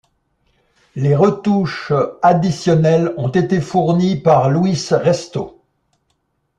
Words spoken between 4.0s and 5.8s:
par Luis Resto.